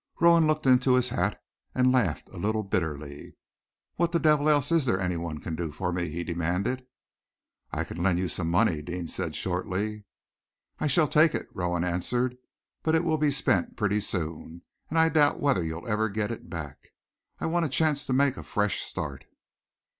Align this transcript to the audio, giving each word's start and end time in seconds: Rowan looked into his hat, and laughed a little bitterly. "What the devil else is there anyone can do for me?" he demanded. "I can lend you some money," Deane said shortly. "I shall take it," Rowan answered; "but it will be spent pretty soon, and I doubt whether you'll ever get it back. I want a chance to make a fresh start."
Rowan 0.19 0.47
looked 0.47 0.65
into 0.65 0.95
his 0.95 1.09
hat, 1.09 1.39
and 1.75 1.91
laughed 1.91 2.27
a 2.29 2.39
little 2.39 2.63
bitterly. 2.63 3.35
"What 3.97 4.11
the 4.11 4.19
devil 4.19 4.49
else 4.49 4.71
is 4.71 4.85
there 4.85 4.99
anyone 4.99 5.39
can 5.39 5.55
do 5.55 5.71
for 5.71 5.93
me?" 5.93 6.09
he 6.09 6.23
demanded. 6.23 6.87
"I 7.71 7.83
can 7.83 8.01
lend 8.01 8.17
you 8.17 8.27
some 8.27 8.49
money," 8.49 8.81
Deane 8.81 9.07
said 9.07 9.35
shortly. 9.35 10.05
"I 10.79 10.87
shall 10.87 11.07
take 11.07 11.35
it," 11.35 11.47
Rowan 11.53 11.83
answered; 11.83 12.35
"but 12.81 12.95
it 12.95 13.03
will 13.03 13.19
be 13.19 13.29
spent 13.29 13.77
pretty 13.77 13.99
soon, 13.99 14.63
and 14.89 14.97
I 14.97 15.07
doubt 15.09 15.39
whether 15.39 15.63
you'll 15.63 15.87
ever 15.87 16.09
get 16.09 16.31
it 16.31 16.49
back. 16.49 16.87
I 17.39 17.45
want 17.45 17.67
a 17.67 17.69
chance 17.69 18.03
to 18.07 18.11
make 18.13 18.37
a 18.37 18.41
fresh 18.43 18.79
start." 18.79 19.25